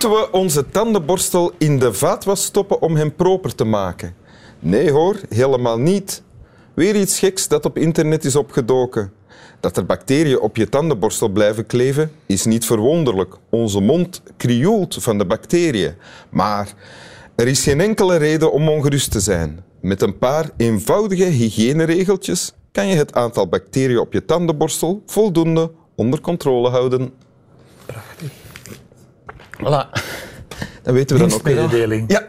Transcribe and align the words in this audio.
Moeten 0.00 0.18
we 0.20 0.38
onze 0.38 0.68
tandenborstel 0.68 1.52
in 1.58 1.78
de 1.78 1.92
vaatwas 1.92 2.44
stoppen 2.44 2.82
om 2.82 2.96
hem 2.96 3.14
proper 3.14 3.54
te 3.54 3.64
maken? 3.64 4.14
Nee 4.58 4.90
hoor, 4.90 5.20
helemaal 5.28 5.78
niet. 5.78 6.22
Weer 6.74 6.96
iets 6.96 7.18
geks 7.18 7.48
dat 7.48 7.64
op 7.64 7.78
internet 7.78 8.24
is 8.24 8.36
opgedoken. 8.36 9.12
Dat 9.60 9.76
er 9.76 9.86
bacteriën 9.86 10.40
op 10.40 10.56
je 10.56 10.68
tandenborstel 10.68 11.28
blijven 11.28 11.66
kleven 11.66 12.10
is 12.26 12.44
niet 12.44 12.64
verwonderlijk. 12.64 13.36
Onze 13.50 13.80
mond 13.80 14.22
krioelt 14.36 14.96
van 15.00 15.18
de 15.18 15.26
bacteriën. 15.26 15.94
Maar 16.30 16.74
er 17.34 17.46
is 17.48 17.62
geen 17.62 17.80
enkele 17.80 18.16
reden 18.16 18.52
om 18.52 18.68
ongerust 18.68 19.10
te 19.10 19.20
zijn. 19.20 19.64
Met 19.80 20.02
een 20.02 20.18
paar 20.18 20.50
eenvoudige 20.56 21.24
hygiëneregeltjes 21.24 22.52
kan 22.72 22.86
je 22.86 22.96
het 22.96 23.14
aantal 23.14 23.48
bacteriën 23.48 23.98
op 23.98 24.12
je 24.12 24.24
tandenborstel 24.24 25.02
voldoende 25.06 25.70
onder 25.94 26.20
controle 26.20 26.68
houden. 26.68 27.12
Voilà. 29.60 29.88
Dan 30.82 30.94
weten 30.94 31.16
we 31.16 31.22
dan 31.22 31.32
ook 31.32 31.42
weer. 31.42 31.54
Dienstmededeling. 31.56 32.04
Ja. 32.12 32.24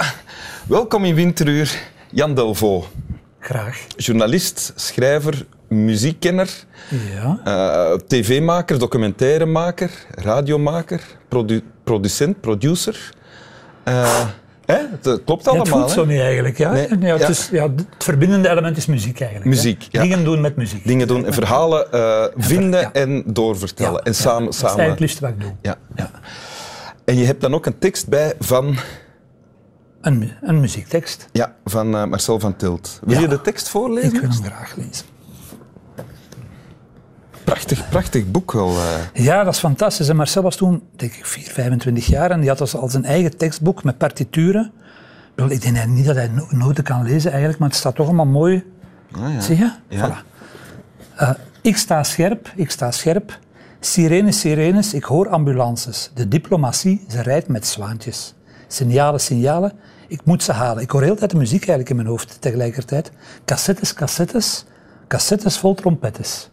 Welkom 0.68 1.06
in 1.06 1.16
Winteruur, 1.16 1.80
Jan 2.12 2.36
Delvaux. 2.36 2.88
Graag. 3.40 3.78
Journalist, 3.98 4.74
schrijver, 4.76 5.46
muziekkenner, 5.68 6.50
Ja. 7.14 7.40
eh, 7.44 7.98
tv-maker, 8.08 8.80
documentairemaker, 8.80 9.92
radiomaker, 10.12 11.02
produ- 11.28 11.64
producent, 11.84 12.42
producer. 12.42 13.14
Eh, 13.84 14.26
hè? 14.66 14.76
Het 15.02 15.22
klopt 15.26 15.46
Ja, 15.46 15.52
het 15.52 15.60
allemaal. 15.60 15.80
voelt 15.80 15.92
zo 15.92 16.06
niet 16.06 16.20
eigenlijk. 16.20 16.58
Ja. 16.58 16.72
Nee, 16.72 16.88
Ja, 17.00 17.12
het, 17.12 17.22
ja. 17.22 17.28
Is, 17.28 17.50
ja, 17.52 17.64
het 17.64 17.86
verbindende 18.04 18.50
element 18.50 18.78
is 18.78 18.86
muziek 18.86 19.20
eigenlijk. 19.20 19.50
Muziek. 19.50 19.92
Dingen 19.92 20.24
doen 20.24 20.42
met 20.42 20.56
muziek. 20.56 20.88
Dingen 20.88 21.08
doen 21.08 21.26
en 21.26 21.34
verhalen 21.34 21.92
eh, 21.92 22.24
vinden 22.38 22.94
en 22.94 23.24
doorvertellen. 23.26 24.02
En 24.04 24.12
ja. 24.12 24.18
samen. 24.18 24.44
Dat 24.44 24.54
is 24.54 24.60
samen. 24.60 24.78
eigenlijk 24.80 25.12
het 25.12 25.20
wat 25.22 25.30
ik 25.30 25.40
doe. 25.42 25.52
Ja, 25.62 25.76
ja. 25.96 26.12
En 27.06 27.16
je 27.18 27.26
hebt 27.26 27.42
dan 27.42 27.54
ook 27.54 27.66
een 27.66 27.80
tekst 27.80 28.08
bij 28.08 28.34
van, 28.40 28.76
Een, 30.02 30.32
een 30.42 30.60
muziektekst. 30.60 31.28
ja, 31.32 31.56
van 31.66 31.96
eh, 31.96 32.06
Marcel 32.06 32.40
van 32.40 32.56
Tilt. 32.56 33.00
Wil 33.04 33.16
Ja. 33.16 33.22
je 33.22 33.28
de 33.28 33.42
tekst 33.42 33.70
voorlezen? 33.70 34.14
Ik 34.14 34.20
wil 34.22 34.30
hem 34.30 34.44
graag 34.44 34.76
lezen. 34.76 35.06
Prachtig, 37.44 37.90
prachtig 37.90 38.32
boek 38.32 38.52
wel. 38.52 38.70
eh. 38.70 39.24
Ja, 39.24 39.44
dat 39.44 39.54
is 39.54 39.60
fantastisch. 39.60 40.08
En 40.10 40.16
Marcel 40.16 40.42
was 40.44 40.56
toen, 40.56 40.84
denk 40.96 41.14
ik, 41.14 41.26
4, 41.26 41.44
25 41.44 42.06
jaar 42.06 42.32
en 42.32 42.40
die 42.40 42.50
had 42.50 42.58
dus 42.58 42.76
al 42.76 42.90
zijn 42.90 43.06
eigen 43.06 43.38
tekstboek 43.38 43.84
met 43.84 43.98
partituren. 43.98 44.72
Ik 45.48 45.62
denk 45.62 45.86
niet 45.88 46.06
dat 46.06 46.16
hij 46.16 46.28
no- 46.28 46.48
noten 46.50 46.84
kan 46.84 47.04
lezen 47.04 47.30
eigenlijk, 47.30 47.60
maar 47.60 47.70
het 47.70 47.78
staat 47.78 47.96
toch 47.96 48.06
allemaal 48.06 48.26
mooi. 48.26 48.64
Ah, 49.12 49.34
ja. 49.34 49.40
Zie 49.42 49.58
je? 49.58 49.72
Ja. 49.88 50.10
Voilà. 50.10 50.26
Eh, 51.16 51.30
ik 51.62 51.78
sta 51.78 52.04
scherp, 52.04 52.52
ik 52.56 52.72
sta 52.72 52.92
scherp. 52.92 53.40
Sirenes, 53.84 54.40
sirenes, 54.40 54.94
ik 54.94 55.04
hoor 55.04 55.30
ambulances. 55.30 56.12
De 56.14 56.28
diplomatie, 56.28 57.06
ze 57.10 57.22
rijdt 57.22 57.48
met 57.48 57.68
zwaantjes. 57.68 58.34
Signalen, 58.68 59.20
signalen, 59.20 59.72
ik 60.08 60.26
moet 60.26 60.44
ze 60.44 60.52
halen. 60.52 60.84
Ik 60.84 60.90
hoor 60.90 61.02
heel 61.02 61.14
de 61.14 61.20
tijd 61.20 61.34
muziek 61.34 61.60
eigenlijk 61.60 61.90
in 61.90 61.96
mijn 61.96 62.08
hoofd 62.08 62.42
tegelijkertijd. 62.42 63.12
Cassettes, 63.46 63.94
cassettes, 63.94 64.66
cassettes 65.08 65.58
vol 65.58 65.74
trompettes. 65.74 66.50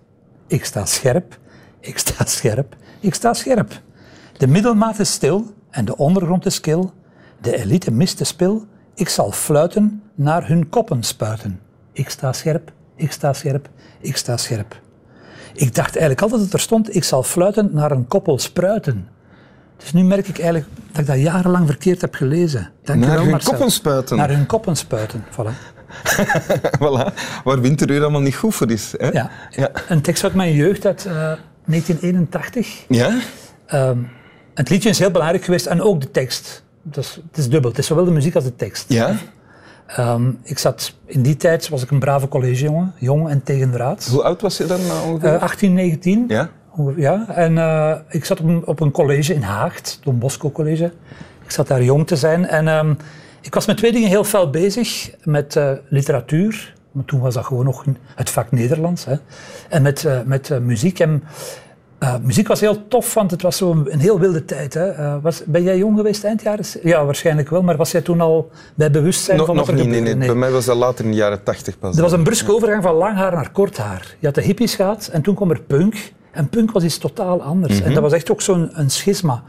Ik 0.46 0.64
sta 0.64 0.84
scherp, 0.84 1.38
ik 1.80 1.98
sta 1.98 2.24
scherp, 2.36 2.76
ik 3.00 3.14
sta 3.14 3.34
scherp. 3.34 3.80
De 4.36 4.46
middelmaat 4.46 4.98
is 4.98 5.12
stil 5.12 5.54
en 5.70 5.84
de 5.84 5.96
ondergrond 5.96 6.46
is 6.46 6.60
kil. 6.60 6.92
De 7.40 7.56
elite 7.56 7.90
mist 7.90 8.18
de 8.18 8.24
spil. 8.24 8.66
Ik 8.94 9.08
zal 9.08 9.32
fluiten 9.32 10.02
naar 10.14 10.48
hun 10.48 10.68
koppen 10.68 11.02
spuiten. 11.02 11.60
Ik 11.92 12.08
sta 12.08 12.32
scherp, 12.32 12.72
ik 12.96 13.12
sta 13.12 13.32
scherp, 13.32 13.68
ik 14.00 14.16
sta 14.16 14.36
scherp. 14.36 14.80
Ik 15.54 15.74
dacht 15.74 15.90
eigenlijk 15.96 16.20
altijd 16.22 16.40
dat 16.40 16.52
er 16.52 16.60
stond, 16.60 16.94
ik 16.96 17.04
zal 17.04 17.22
fluiten 17.22 17.70
naar 17.72 17.90
een 17.90 18.08
koppel 18.08 18.38
spruiten. 18.38 19.08
Dus 19.76 19.92
nu 19.92 20.02
merk 20.04 20.28
ik 20.28 20.38
eigenlijk 20.38 20.66
dat 20.90 21.00
ik 21.00 21.06
dat 21.06 21.18
jarenlang 21.18 21.66
verkeerd 21.66 22.00
heb 22.00 22.14
gelezen. 22.14 22.70
Dank 22.84 23.00
Naar 23.00 23.10
wel, 23.10 23.20
hun 23.20 23.30
Marcel. 23.30 23.52
koppen 23.52 23.70
spuiten. 23.70 24.16
Naar 24.16 24.30
hun 24.30 24.46
koppen 24.46 24.76
spuiten, 24.76 25.24
voilà. 25.32 25.76
voilà. 26.82 27.14
Waar 27.44 27.60
Winteruur 27.60 28.00
allemaal 28.00 28.20
niet 28.20 28.36
goed 28.36 28.54
voor 28.54 28.70
is. 28.70 28.94
Hè? 28.96 29.08
Ja. 29.08 29.30
Ja. 29.50 29.70
Een 29.88 30.00
tekst 30.00 30.24
uit 30.24 30.34
mijn 30.34 30.52
jeugd 30.54 30.86
uit 30.86 31.04
eh, 31.06 31.12
1981. 31.12 32.84
Ja? 32.88 33.18
Ehm, 33.66 33.98
het 34.54 34.68
liedje 34.68 34.88
is 34.88 34.98
heel 34.98 35.10
belangrijk 35.10 35.44
geweest 35.44 35.66
en 35.66 35.82
ook 35.82 36.00
de 36.00 36.10
tekst. 36.10 36.62
Is, 36.92 37.20
het 37.30 37.38
is 37.38 37.48
dubbel. 37.48 37.70
Het 37.70 37.78
is 37.78 37.86
zowel 37.86 38.04
de 38.04 38.10
muziek 38.10 38.34
als 38.34 38.44
de 38.44 38.56
tekst. 38.56 38.84
Ja? 38.88 39.16
Ehm, 39.88 40.30
ik 40.42 40.58
zat, 40.58 40.94
in 41.04 41.22
die 41.22 41.36
tijd 41.36 41.68
was 41.68 41.82
ik 41.82 41.90
een 41.90 41.98
brave 41.98 42.28
collegejongen, 42.28 42.92
jong 42.98 43.28
en 43.28 43.42
tegen 43.42 43.70
de 43.70 43.76
raad. 43.76 44.08
Hoe 44.10 44.22
oud 44.22 44.40
was 44.40 44.56
je 44.56 44.66
dan 44.66 44.86
nou 44.86 45.08
ongeveer? 45.08 45.34
Eh, 45.34 45.42
18, 45.42 45.74
19. 45.74 46.24
ja? 46.28 46.50
Ja. 46.96 47.28
En 47.28 47.58
eh, 47.58 47.94
ik 48.08 48.24
zat 48.24 48.40
op 48.40 48.46
een, 48.46 48.66
op 48.66 48.80
een 48.80 48.90
college 48.90 49.34
in 49.34 49.42
Haagt, 49.42 49.98
Don 50.02 50.18
Bosco 50.18 50.50
College. 50.50 50.92
Ik 51.44 51.50
zat 51.50 51.66
daar 51.66 51.82
jong 51.82 52.06
te 52.06 52.16
zijn. 52.16 52.46
En 52.46 52.68
ehm, 52.68 52.94
ik 53.40 53.54
was 53.54 53.66
met 53.66 53.76
twee 53.76 53.92
dingen 53.92 54.08
heel 54.08 54.24
fel 54.24 54.50
bezig. 54.50 55.10
Met 55.24 55.56
eh, 55.56 55.72
literatuur, 55.88 56.74
maar 56.92 57.04
toen 57.04 57.20
was 57.20 57.34
dat 57.34 57.44
gewoon 57.44 57.64
nog 57.64 57.84
het 58.14 58.30
vak 58.30 58.50
Nederlands. 58.50 59.04
Hè. 59.04 59.14
En 59.68 59.82
met, 59.82 60.04
eh, 60.04 60.20
met 60.24 60.50
eh, 60.50 60.58
muziek. 60.58 60.98
En, 60.98 61.22
eh, 61.98 62.14
muziek 62.22 62.48
was 62.48 62.60
heel 62.60 62.88
tof, 62.88 63.14
want 63.14 63.30
het 63.30 63.42
was 63.42 63.56
zo 63.56 63.70
een, 63.70 63.92
een 63.92 63.98
heel 63.98 64.18
wilde 64.18 64.44
tijd. 64.44 64.74
Hè. 64.74 64.90
Eh, 64.90 65.14
was, 65.22 65.42
ben 65.46 65.62
jij 65.62 65.78
jong 65.78 65.96
geweest 65.96 66.24
eind 66.24 66.42
jaren? 66.42 66.64
Ja, 66.82 67.04
waarschijnlijk 67.04 67.50
wel. 67.50 67.62
Maar 67.62 67.76
was 67.76 67.90
jij 67.90 68.00
toen 68.00 68.20
al 68.20 68.50
bij 68.74 68.90
bewustzijn 68.90 69.36
Nog, 69.36 69.46
van 69.46 69.56
nog 69.56 69.66
niet, 69.66 69.76
nee, 69.76 69.84
gebeurde? 69.84 70.14
nee. 70.14 70.26
Bij 70.28 70.36
mij 70.36 70.50
was 70.50 70.64
dat 70.64 70.76
later 70.76 71.04
in 71.04 71.10
de 71.10 71.16
jaren 71.16 71.42
tachtig 71.42 71.78
pas. 71.78 71.96
Er 71.96 72.02
was 72.02 72.12
een 72.12 72.22
bruske 72.22 72.52
overgang 72.54 72.82
van 72.82 72.94
lang 72.94 73.16
haar 73.16 73.32
naar 73.32 73.50
kort 73.50 73.76
haar. 73.76 74.16
Je 74.18 74.26
had 74.26 74.34
de 74.34 74.42
hippies 74.42 74.74
gehad 74.74 75.08
en 75.12 75.22
toen 75.22 75.34
kwam 75.34 75.50
er 75.50 75.60
punk. 75.60 76.12
En 76.30 76.48
punk 76.48 76.72
was 76.72 76.84
iets 76.84 76.98
totaal 76.98 77.42
anders. 77.42 77.80
En 77.80 77.92
dat 77.94 78.02
was 78.02 78.12
echt 78.12 78.30
ook 78.30 78.42
zo'n 78.42 78.70
een 78.72 78.90
schisma. 78.90 79.42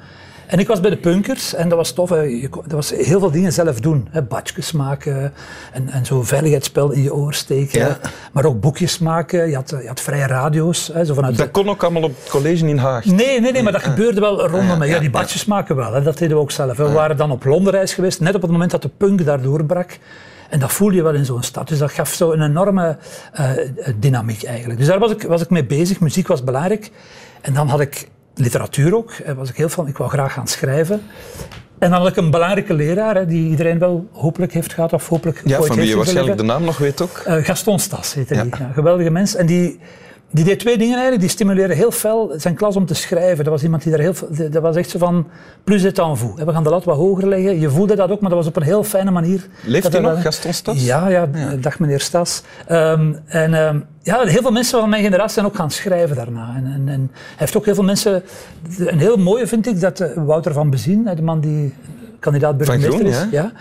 En 0.50 0.60
ik 0.60 0.68
was 0.68 0.80
bij 0.80 0.90
de 0.90 0.98
punkers 0.98 1.54
en 1.54 1.70
dat 1.70 1.78
was 1.78 1.92
tof. 1.92 2.10
Je 2.10 2.50
Dat 2.52 2.72
was 2.72 2.90
heel 2.90 3.20
veel 3.20 3.32
dingen 3.32 3.54
zelf 3.54 3.80
doen. 3.80 4.08
Hè. 4.12 4.22
Badjes 4.22 4.72
maken 4.72 5.34
en, 5.72 5.90
en 5.90 6.06
zo 6.06 6.24
veiligheidsspel 6.24 6.92
in 6.92 7.02
je 7.02 7.14
oor 7.14 7.34
steken. 7.34 7.80
Ja. 7.80 7.98
Maar 8.32 8.46
ook 8.46 8.60
boekjes 8.60 9.00
maken. 9.00 9.50
Je 9.50 9.56
had, 9.56 9.70
je 9.70 9.88
had 9.88 10.02
vrije 10.02 10.28
radio's. 10.28 10.90
Hè, 10.94 11.06
zo 11.06 11.14
vanuit 11.14 11.38
Dat 11.38 11.52
kon 11.52 11.70
ook 11.70 11.84
allemaal 11.84 12.04
op 12.04 12.16
het 12.20 12.30
college 12.30 12.68
in 12.68 12.78
Haag. 12.78 13.06
Nee, 13.06 13.42
nee, 13.42 13.52
nee, 13.52 13.64
maar 13.64 13.72
dat 13.72 13.84
gebeurde 13.84 14.20
wel 14.20 14.48
rondom 14.48 14.78
me. 14.78 14.86
Ja, 14.86 15.00
die 15.00 15.10
badjes 15.10 15.46
maken 15.46 15.76
wel, 15.76 15.94
hè. 15.94 16.02
dat 16.02 16.18
deden 16.18 16.36
we 16.36 16.42
ook 16.42 16.52
zelf. 16.52 16.78
We 16.78 16.92
waren 16.92 17.18
dan 17.18 17.32
op 17.32 17.44
Londenreis 17.44 17.94
geweest, 17.94 18.20
net 18.20 18.36
op 18.36 18.42
het 18.42 18.52
moment 18.52 18.72
dat 18.72 18.82
de 18.82 18.90
punk 18.98 19.26
daar 19.26 19.42
doorbrak. 19.42 19.98
En 20.50 20.60
dat 20.60 20.72
voelde 20.72 20.96
je 20.96 21.04
wel 21.04 21.14
in 21.14 21.26
zo'n 21.26 21.44
stad. 21.44 21.68
Dus 21.68 21.78
dat 21.78 21.92
gaf 21.92 22.14
zo 22.14 22.32
een 22.32 22.42
enorme 22.42 22.98
eh, 23.34 23.50
dynamiek 23.96 24.44
eigenlijk. 24.44 24.80
Dus 24.80 24.88
daar 24.88 25.00
was 25.00 25.12
ik, 25.12 25.22
was 25.22 25.42
ik 25.42 25.50
mee 25.50 25.66
bezig. 25.66 26.00
Muziek 26.00 26.28
was 26.28 26.44
belangrijk. 26.44 26.92
En 27.42 27.54
dan 27.54 27.68
had 27.68 27.80
ik 27.80 28.08
literatuur 28.40 28.96
ook. 28.96 29.12
Eh, 29.12 29.34
Was 29.34 29.50
ik, 29.50 29.56
heel 29.56 29.70
van, 29.70 29.88
ik 29.88 29.98
wou 29.98 30.10
graag 30.10 30.34
gaan 30.34 30.48
schrijven. 30.48 31.02
En 31.80 31.90
dan 31.90 32.00
had 32.00 32.10
ik 32.10 32.16
een 32.16 32.32
belangrijke 32.32 32.74
leraar, 32.74 33.16
hè, 33.16 33.26
die 33.26 33.50
iedereen 33.50 33.80
wel 33.80 34.08
hopelijk 34.12 34.54
heeft 34.54 34.74
gehad, 34.74 34.94
of 34.94 35.08
hopelijk 35.10 35.42
Ja, 35.46 35.58
ooit 35.58 35.68
van 35.68 35.76
wie 35.76 35.88
je 35.88 35.96
waarschijnlijk 35.96 36.38
de 36.38 36.44
naam 36.44 36.64
nog 36.64 36.78
weet 36.78 37.02
ook. 37.02 37.22
Eh, 37.26 37.36
Gaston 37.44 37.80
Stas 37.80 38.14
heette 38.14 38.36
Ja. 38.36 38.44
die. 38.44 38.52
Ja, 38.60 38.72
geweldige 38.74 39.10
mens. 39.10 39.36
En 39.36 39.46
die, 39.46 39.80
die 40.32 40.44
deed 40.44 40.60
twee 40.60 40.78
dingen 40.78 40.94
eigenlijk. 40.94 41.22
Die 41.22 41.30
stimuleerde 41.30 41.74
heel 41.74 41.92
fel 41.92 42.32
zijn 42.36 42.56
klas 42.56 42.76
om 42.76 42.86
te 42.86 42.94
schrijven. 42.94 43.44
Dat 43.44 43.54
was 43.54 43.64
iemand 43.64 43.84
die 43.84 43.92
daar 43.92 44.02
heel 44.02 44.14
veel... 44.14 44.28
Dat 44.52 44.62
was 44.62 44.76
echt 44.76 44.90
zo 44.90 44.98
van... 44.98 45.28
Plus 45.64 45.82
het 45.82 46.00
en 46.00 46.18
vous. 46.18 46.44
We 46.44 46.52
gaan 46.52 46.64
de 46.64 46.70
lat 46.70 46.84
wat 46.84 46.96
hoger 46.96 47.28
leggen. 47.28 47.60
Je 47.60 47.70
voelde 47.70 47.96
dat 47.96 48.12
ook, 48.12 48.20
maar 48.22 48.30
dat 48.30 48.40
was 48.40 48.48
op 48.48 48.56
een 48.56 48.64
heel 48.64 48.84
fijne 48.84 49.12
manier. 49.12 49.48
Leeft 49.66 49.92
hij 49.92 50.02
dat- 50.02 50.14
nog, 50.14 50.22
Gaston 50.22 50.54
Stas? 50.54 50.86
Ja, 50.86 51.08
ja, 51.10 51.28
dag 51.60 51.80
meneer 51.80 52.00
Stas. 52.00 52.44
Ehm, 52.68 53.14
en 53.26 53.54
ehm, 53.54 53.80
ja, 54.02 54.24
heel 54.24 54.42
veel 54.42 54.52
mensen 54.52 54.80
van 54.80 54.90
mijn 54.90 55.04
generatie 55.04 55.34
zijn 55.34 55.46
ook 55.46 55.56
gaan 55.56 55.72
schrijven 55.72 56.16
daarna. 56.16 56.54
En, 56.56 56.66
en, 56.66 56.84
en 56.88 57.10
hij 57.12 57.36
heeft 57.36 57.58
ook 57.58 57.66
heel 57.66 57.76
veel 57.76 57.84
mensen... 57.84 58.24
Een 58.78 59.00
heel 59.00 59.18
mooie 59.18 59.48
vind 59.48 59.68
ik, 59.68 59.80
dat 59.80 60.00
eh, 60.00 60.10
Wouter 60.26 60.54
van 60.54 60.70
Bezien, 60.70 61.10
de 61.16 61.22
man 61.22 61.40
die 61.40 61.74
kandidaat 62.20 62.58
burgemeester 62.58 63.06
is... 63.06 63.26
ja. 63.32 63.52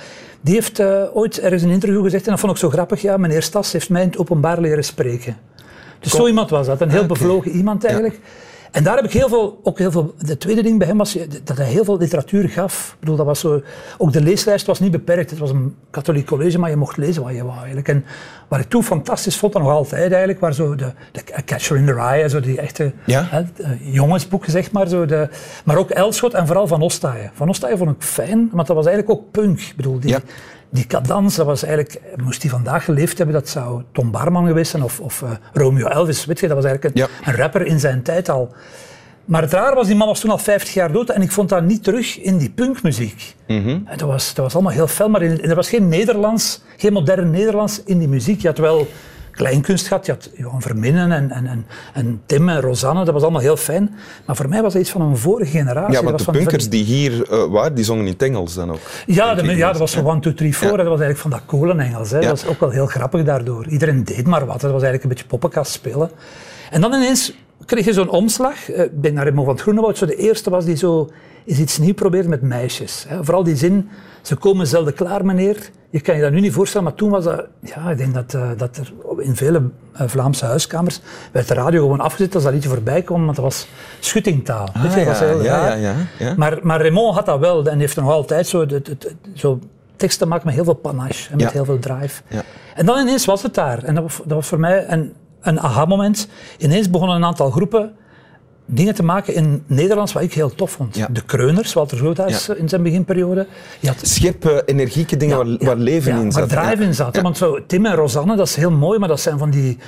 Die 0.41 0.55
heeft 0.55 0.79
eh, 0.79 1.03
ooit 1.12 1.41
ergens 1.41 1.62
een 1.62 1.70
interview 1.70 2.03
gezegd, 2.03 2.25
en 2.25 2.31
dat 2.31 2.41
vond 2.41 2.53
ik 2.53 2.59
zo 2.59 2.70
grappig, 2.70 3.03
ja, 3.03 3.17
meneer 3.17 3.43
Stas 3.43 3.73
heeft 3.73 3.91
mij 3.91 4.03
in 4.03 4.09
het 4.09 4.19
openbaar 4.19 4.61
leren 4.61 4.85
spreken. 4.85 5.37
Dus 6.00 6.12
zo 6.12 6.27
iemand 6.27 6.50
was 6.50 6.67
dat, 6.67 6.81
een 6.81 6.91
heel 6.91 7.00
Ah, 7.03 7.09
bevlogen 7.09 7.50
iemand 7.50 7.85
eigenlijk. 7.85 8.21
En 8.71 8.85
daar 8.85 8.97
heb 8.97 9.05
ik 9.05 9.12
heel 9.12 9.29
veel, 9.29 9.61
ook 9.62 9.79
heel 9.79 9.91
veel, 9.91 10.15
de 10.19 10.37
tweede 10.39 10.62
ding 10.62 10.79
bij 10.79 10.87
hem 10.87 10.99
was 10.99 11.17
dat 11.45 11.56
hij 11.56 11.67
heel 11.67 11.85
veel 11.85 11.99
literatuur 11.99 12.49
gaf. 12.49 12.91
Ik 12.93 13.00
bedoel, 13.00 13.17
dat 13.17 13.27
was 13.27 13.41
zo, 13.41 13.62
ook 13.99 14.12
de 14.12 14.23
leeslijst 14.23 14.67
was 14.67 14.81
niet 14.81 14.91
beperkt. 14.91 15.31
Het 15.31 15.39
was 15.39 15.50
een 15.50 15.75
katholiek 15.91 16.27
college, 16.27 16.59
maar 16.59 16.71
je 16.71 16.77
mocht 16.77 16.97
lezen 16.97 17.23
wat 17.23 17.35
je 17.35 17.45
wou 17.45 17.56
eigenlijk. 17.56 17.89
En 17.89 18.05
wat 18.49 18.61
ik 18.61 18.69
toen 18.69 18.85
fantastisch 18.85 19.37
vond, 19.37 19.55
en 19.55 19.61
nog 19.62 19.71
altijd 19.71 20.11
eigenlijk, 20.11 20.41
waar 20.41 20.55
zo 20.55 20.75
de, 20.75 20.93
de 21.12 21.23
Catcher 21.45 21.77
in 21.77 21.87
the 21.87 21.93
Rye, 21.95 22.29
zo 22.29 22.41
die 22.41 22.59
echte 22.61 22.93
Ja. 23.05 23.27
hè, 23.29 23.43
de 23.56 23.77
jongensboeken, 23.81 24.51
zeg 24.53 24.73
maar. 24.73 24.89
Zo 24.89 25.06
de, 25.06 25.29
maar 25.65 25.77
ook 25.77 25.91
Elschot 25.91 26.35
en 26.35 26.47
vooral 26.47 26.67
Van 26.67 26.83
Ostaaien. 26.83 27.31
Van 27.35 27.49
Ostaaien 27.49 27.79
vond 27.79 27.91
ik 27.91 28.03
fijn, 28.03 28.49
want 28.53 28.67
dat 28.67 28.77
was 28.77 28.87
eigenlijk 28.87 29.19
ook 29.19 29.31
punk. 29.31 29.61
Ik 29.61 29.73
bedoel, 29.77 30.01
die, 30.01 30.11
Ja. 30.11 30.19
Die 30.70 30.87
cadans, 30.87 31.35
dat 31.37 31.47
was 31.47 31.62
eigenlijk, 31.62 32.00
moest 32.23 32.41
die 32.41 32.50
vandaag 32.50 32.85
geleefd 32.85 33.17
hebben, 33.19 33.37
dat 33.37 33.49
zou 33.49 33.82
Tom 33.93 34.11
Barman 34.11 34.47
geweest 34.47 34.70
zijn 34.70 34.82
of, 34.82 35.00
of 35.00 35.23
eh, 35.23 35.31
Romeo 35.53 35.87
Elvis, 35.87 36.25
weet 36.25 36.41
je, 36.41 36.47
dat 36.47 36.56
was 36.56 36.65
eigenlijk 36.65 36.97
een, 36.97 37.03
Ja. 37.03 37.31
een 37.31 37.37
rapper 37.38 37.67
in 37.67 37.81
zijn 37.81 38.03
tijd 38.03 38.29
al. 38.29 38.53
Maar 39.25 39.43
het 39.43 39.53
raar 39.53 39.75
was, 39.75 39.87
die 39.87 39.97
man 39.97 40.06
was 40.09 40.20
toen 40.20 40.31
al 40.31 40.38
50 40.38 40.75
jaar 40.75 40.93
dood 40.93 41.09
en 41.11 41.23
ik 41.23 41.31
vond 41.32 41.49
dat 41.49 41.62
niet 41.62 41.85
terug 41.85 42.19
in 42.20 42.37
die 42.38 42.50
punkmuziek. 42.50 43.35
En 43.87 43.97
dat, 43.97 44.09
was, 44.09 44.35
dat 44.35 44.44
was 44.44 44.55
allemaal 44.55 44.73
heel 44.73 44.87
fel, 44.87 45.09
maar 45.09 45.23
in, 45.23 45.43
er 45.43 45.55
was 45.55 45.69
geen 45.69 45.88
Nederlands, 45.88 46.62
geen 46.76 46.93
modern 46.93 47.31
Nederlands 47.31 47.82
in 47.85 47.99
die 47.99 48.09
muziek. 48.09 48.41
Je 48.41 48.47
had 48.49 48.59
wel 48.59 48.87
kleinkunst 49.38 49.87
gehad. 49.87 50.06
Je 50.06 50.12
had 50.12 50.31
Johan 50.37 50.62
Verminnen 50.62 51.12
en, 51.12 51.31
en, 51.31 51.46
en, 51.46 51.67
en 51.94 52.23
Tim 52.26 52.49
en 52.49 52.61
Rosanne, 52.61 53.05
dat 53.05 53.14
was 53.14 53.23
allemaal 53.23 53.40
heel 53.40 53.56
fijn. 53.56 53.94
Maar 54.25 54.37
voor 54.37 54.49
mij 54.49 54.62
was 54.62 54.73
dat 54.73 54.82
iets 54.82 54.90
van 54.90 55.00
een 55.00 55.17
vorige 55.17 55.50
generatie. 55.50 55.93
Ja, 55.94 56.02
want 56.02 56.19
de 56.19 56.25
van- 56.25 56.35
punkers 56.35 56.69
die 56.69 56.85
hier 56.85 57.31
eh, 57.31 57.44
waren, 57.44 57.75
die 57.75 57.85
zongen 57.85 58.05
in 58.06 58.12
het 58.12 58.23
Engels 58.23 58.55
dan 58.55 58.70
ook. 58.70 58.79
ja, 59.06 59.35
de, 59.35 59.56
ja, 59.56 59.69
dat 59.70 59.79
was 59.79 59.93
zo 59.93 60.08
1, 60.11 60.20
2, 60.20 60.35
3, 60.35 60.56
4. 60.56 60.69
Dat 60.69 60.76
was 60.76 60.87
eigenlijk 60.87 61.19
van 61.19 61.31
dat 61.31 61.43
kolenengels. 61.46 62.11
Dat 62.11 62.25
was 62.25 62.46
ook 62.46 62.61
wel 62.61 62.70
heel 62.70 62.87
grappig 62.87 63.25
daardoor. 63.25 63.67
Iedereen 63.69 64.05
deed 64.05 64.26
maar 64.26 64.46
wat. 64.46 64.61
Dat 64.61 64.73
was 64.73 64.82
eigenlijk 64.82 65.02
een 65.02 65.08
beetje 65.08 65.26
poppenkast 65.26 65.73
spelen. 65.73 66.11
En 66.70 66.81
dan 66.81 66.93
ineens 66.94 67.32
kreeg 67.64 67.84
je 67.84 67.93
zo'n 67.93 68.08
omslag. 68.11 68.70
Eh, 68.70 68.82
Ik 68.84 69.02
denk 69.02 69.14
naar 69.14 69.25
Remo 69.25 69.44
van 69.44 69.52
het 69.52 69.62
Groenewoud. 69.62 69.99
Zo 69.99 70.06
de 70.06 70.17
eerste 70.17 70.50
was 70.50 70.64
die 70.64 70.76
zo 70.76 71.11
eens 71.46 71.58
iets 71.58 71.79
nieuws 71.79 71.94
probeerde 71.94 72.29
met 72.29 72.43
meisjes. 72.43 73.05
Hè. 73.08 73.25
Vooral 73.25 73.43
die 73.44 73.56
zin, 73.56 73.88
ze 74.23 74.37
komen 74.37 74.67
zelden 74.67 74.94
klaar 74.94 75.25
meneer. 75.25 75.70
Je 75.90 76.00
kan 76.00 76.14
je 76.17 76.23
dat 76.23 76.32
nu 76.32 76.40
niet 76.40 76.52
voorstellen, 76.52 76.87
maar 76.87 76.94
toen 76.96 77.11
was 77.11 77.25
dat... 77.25 77.46
Ja, 77.61 77.90
ik 77.90 77.96
denk 77.99 78.14
dat, 78.14 78.35
eh, 78.35 78.50
dat 78.56 78.76
er 78.76 78.93
in 79.19 79.37
vele 79.37 79.62
eh, 79.93 80.08
Vlaamse 80.08 80.44
huiskamers 80.44 81.00
werd 81.32 81.49
de 81.49 81.55
radio 81.55 81.81
gewoon 81.82 82.00
afgezet 82.00 82.35
als 82.35 82.44
dat 82.44 82.52
liedje 82.52 82.69
voorbij 82.69 83.02
kwam, 83.02 83.25
want 83.25 83.37
dat 83.37 83.44
was 83.44 83.69
schuttingtaal. 84.00 84.69
Weet 84.82 84.93
je, 84.93 85.05
dat 85.05 85.06
was 85.06 85.20
Ah, 85.20 85.26
ja, 85.29 85.35
heel 85.35 85.43
ja, 85.43 85.67
ja, 85.75 85.75
ja, 85.75 85.94
ja. 86.19 86.35
Maar, 86.37 86.58
maar 86.62 86.81
Raymond 86.81 87.14
had 87.14 87.26
dat 87.26 87.38
wel 87.38 87.67
en 87.67 87.79
heeft 87.79 87.96
nog 87.96 88.11
altijd 88.11 88.46
zo, 88.46 88.61
het- 88.61 88.70
het- 88.70 88.87
het- 88.87 89.14
zo 89.35 89.58
teksten 89.96 90.29
maken 90.29 90.46
met 90.46 90.55
heel 90.55 90.64
veel 90.64 90.75
panache 90.75 91.31
en 91.31 91.37
met 91.37 91.46
Ja. 91.46 91.52
heel 91.52 91.64
veel 91.64 91.79
drive. 91.79 92.23
Ja. 92.29 92.43
En 92.75 92.87
dan 92.87 92.99
ineens 93.00 93.25
was 93.25 93.43
het 93.43 93.55
daar. 93.55 93.82
En 93.82 93.94
dat 93.94 94.02
was, 94.02 94.17
dat 94.17 94.37
was 94.37 94.46
voor 94.46 94.61
mij 94.61 94.84
een, 94.88 95.12
een 95.41 95.61
aha-moment. 95.61 96.29
Ineens 96.58 96.91
begonnen 96.91 97.17
een 97.17 97.25
aantal 97.25 97.50
groepen 97.50 97.93
dingen 98.70 98.94
te 98.94 99.03
maken 99.03 99.35
in 99.35 99.62
Nederlands 99.67 100.12
wat 100.12 100.23
ik 100.23 100.32
heel 100.32 100.55
tof 100.55 100.70
vond. 100.70 100.97
Ja. 100.97 101.09
De 101.11 101.23
Kreuners, 101.23 101.73
Walter 101.73 101.99
Groothuis 101.99 102.47
Ja. 102.47 102.55
in 102.55 102.69
zijn 102.69 102.82
beginperiode. 102.82 103.47
Je 103.81 103.88
had 103.88 103.97
Scherpe, 104.03 104.62
energieke 104.67 105.17
dingen 105.17 105.37
waar, 105.37 105.47
ja, 105.47 105.56
waar 105.61 105.76
leven 105.76 106.12
in 106.12 106.32
zat. 106.32 106.53
Waar 106.53 106.65
drive 106.67 106.82
in 106.82 106.94
zat. 106.94 107.20
Want 107.20 107.37
zo, 107.37 107.67
Tim 107.67 107.87
en 107.87 107.94
Rosanne, 107.94 108.37
dat 108.37 108.47
is 108.47 108.56
heel 108.56 108.70
mooi, 108.70 108.99
maar 108.99 109.09
dat 109.09 109.20
zijn 109.20 109.38
van 109.38 109.50
die 109.50 109.79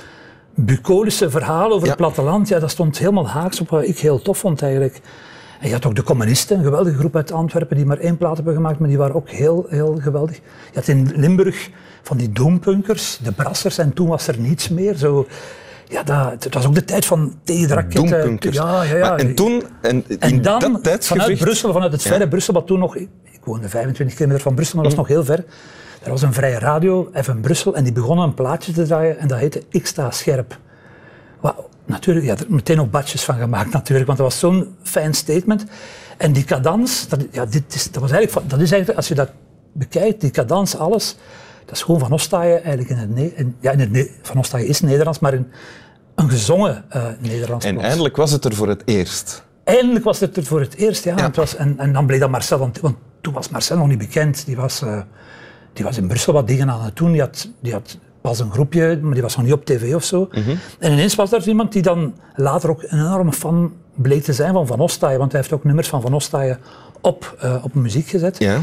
bucolische 0.55 1.29
verhalen 1.29 1.75
over 1.75 1.87
het 1.87 1.97
platteland. 1.97 2.47
Ja, 2.47 2.59
dat 2.59 2.71
stond 2.71 2.97
helemaal 2.97 3.27
haaks 3.27 3.59
op 3.61 3.69
wat 3.69 3.83
ik 3.83 3.99
heel 3.99 4.21
tof 4.21 4.37
vond 4.37 4.61
eigenlijk. 4.61 5.01
En 5.59 5.67
je 5.67 5.73
had 5.73 5.85
ook 5.85 5.95
de 5.95 6.03
communisten, 6.03 6.57
een 6.57 6.63
geweldige 6.63 6.97
groep 6.97 7.15
uit 7.15 7.31
Antwerpen, 7.31 7.75
die 7.75 7.85
maar 7.85 7.97
één 7.97 8.17
plaat 8.17 8.35
hebben 8.35 8.53
gemaakt, 8.53 8.79
maar 8.79 8.87
die 8.89 8.97
waren 8.97 9.15
ook 9.15 9.29
heel, 9.29 9.65
heel 9.69 9.97
geweldig. 10.01 10.35
Je 10.35 10.41
had 10.73 10.87
in 10.87 11.11
Limburg 11.15 11.69
van 12.01 12.17
die 12.17 12.31
doompunkers, 12.31 13.19
de 13.23 13.31
brassers, 13.31 13.77
en 13.77 13.93
toen 13.93 14.07
was 14.07 14.27
er 14.27 14.39
niets 14.39 14.69
meer. 14.69 14.95
Zo, 14.95 15.27
ja, 15.91 16.03
dat, 16.03 16.43
het 16.43 16.53
was 16.53 16.65
ook 16.65 16.75
de 16.75 16.83
tijd 16.83 17.05
van 17.05 17.39
tegenraketten. 17.43 18.37
Ja, 18.39 18.83
ja, 18.83 18.95
ja. 18.95 19.09
Maar 19.09 19.19
en 19.19 19.35
toen, 19.35 19.63
en 19.81 20.03
in 20.07 20.19
En 20.19 20.41
dan, 20.41 20.79
dat 20.81 21.05
vanuit. 21.05 21.37
Brussel, 21.37 21.73
vanuit 21.73 21.91
het 21.91 22.01
verre 22.01 22.27
Brussel, 22.27 22.53
wat 22.53 22.67
toen 22.67 22.79
nog... 22.79 22.95
Ik 22.95 23.47
woonde 23.47 23.69
25 23.69 24.15
kilometer 24.15 24.43
van 24.43 24.55
Brussel, 24.55 24.75
maar 24.75 24.83
dat 24.83 24.95
was 24.95 25.07
nog 25.07 25.15
heel 25.15 25.25
ver. 25.25 25.45
Er 26.03 26.09
was 26.09 26.21
een 26.21 26.33
vrije 26.33 26.59
radio, 26.59 27.09
even 27.13 27.41
Brussel, 27.41 27.75
en 27.75 27.83
die 27.83 27.93
begonnen 27.93 28.25
een 28.25 28.33
plaatje 28.33 28.71
te 28.71 28.83
draaien 28.83 29.19
en 29.19 29.27
dat 29.27 29.39
heette 29.39 29.63
Ik 29.69 29.85
sta 29.85 30.11
scherp. 30.11 30.57
Wat, 31.39 31.55
natuurlijk, 31.85 32.27
had 32.27 32.39
er 32.39 32.45
meteen 32.49 32.79
ook 32.79 32.91
badjes 32.91 33.23
van 33.23 33.35
gemaakt 33.35 33.73
natuurlijk, 33.73 34.07
want 34.07 34.19
dat 34.19 34.27
was 34.27 34.39
zo'n 34.39 34.75
fijn 34.83 35.13
statement. 35.13 35.65
En 36.17 36.33
die 36.33 36.43
cadans, 36.43 37.07
dat, 37.07 37.25
ja, 37.31 37.45
dit 37.45 37.75
is, 37.75 37.91
dat, 37.91 38.01
was 38.01 38.11
eigenlijk, 38.11 38.49
dat 38.49 38.59
is 38.59 38.71
eigenlijk, 38.71 38.97
als 38.99 39.07
je 39.07 39.15
dat 39.15 39.29
bekijkt, 39.71 40.21
die 40.21 40.31
cadans, 40.31 40.77
alles, 40.77 41.17
dat 41.71 41.79
is 41.79 41.85
gewoon 41.85 41.99
Van 41.99 42.11
Ostaaien 42.11 42.63
eigenlijk 42.63 42.89
in 42.89 42.97
het, 42.97 43.15
Ne- 43.15 43.33
in, 43.35 43.55
ja, 43.59 43.71
in 43.71 43.79
het 43.79 43.91
Ne- 43.91 44.09
Van 44.21 44.37
Ostaaien 44.37 44.67
is 44.67 44.81
Nederlands, 44.81 45.19
maar 45.19 45.33
in 45.33 45.47
een 46.15 46.29
gezongen 46.29 46.83
eh 46.89 47.03
Nederlands. 47.19 47.65
En 47.65 47.79
eindelijk 47.79 48.15
was 48.15 48.31
het 48.31 48.45
er 48.45 48.53
voor 48.53 48.67
het 48.67 48.81
eerst. 48.85 49.43
Eindelijk 49.63 50.05
was 50.05 50.19
het 50.19 50.37
er 50.37 50.43
voor 50.43 50.59
het 50.59 50.75
eerst, 50.75 51.03
ja. 51.03 51.17
Ja. 51.17 51.23
Het 51.23 51.35
was, 51.35 51.55
en, 51.55 51.79
en 51.79 51.93
dan 51.93 52.05
bleek 52.05 52.19
dat 52.19 52.29
Marcel, 52.29 52.57
want, 52.57 52.79
want 52.79 52.95
toen 53.21 53.33
was 53.33 53.49
Marcel 53.49 53.77
nog 53.77 53.87
niet 53.87 53.97
bekend. 53.97 54.45
Die 54.45 54.55
was, 54.55 54.81
eh, 54.81 55.01
die 55.73 55.85
was 55.85 55.97
in 55.97 56.07
Brussel 56.07 56.33
wat 56.33 56.47
dingen 56.47 56.69
aan 56.69 56.81
het 56.81 56.95
doen. 56.95 57.11
Die 57.11 57.21
had, 57.21 57.49
die 57.61 57.73
had 57.73 57.97
pas 58.21 58.39
een 58.39 58.51
groepje, 58.51 58.99
maar 59.01 59.13
die 59.13 59.21
was 59.21 59.35
nog 59.35 59.45
niet 59.45 59.53
op 59.53 59.65
tv 59.65 59.95
of 59.95 60.03
zo. 60.03 60.27
Mhm. 60.31 60.55
En 60.79 60.91
ineens 60.91 61.15
was 61.15 61.31
er 61.31 61.47
iemand 61.47 61.71
die 61.71 61.81
dan 61.81 62.13
later 62.35 62.69
ook 62.69 62.83
een 62.83 62.99
enorme 62.99 63.31
fan 63.33 63.73
bleek 63.95 64.23
te 64.23 64.33
zijn 64.33 64.53
van 64.53 64.67
Van 64.67 64.79
Ostaaien. 64.79 65.19
Want 65.19 65.31
hij 65.31 65.41
heeft 65.41 65.53
ook 65.53 65.63
nummers 65.63 65.87
van 65.87 66.01
Van 66.01 66.13
Ostaaien 66.13 66.59
op, 67.01 67.35
eh, 67.39 67.55
op 67.63 67.73
muziek 67.73 68.07
gezet. 68.07 68.37
Ja. 68.39 68.59